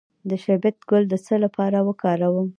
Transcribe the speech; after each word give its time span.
د 0.29 0.31
شبت 0.43 0.77
ګل 0.89 1.03
د 1.09 1.13
څه 1.25 1.35
لپاره 1.43 1.77
وکاروم؟ 1.87 2.47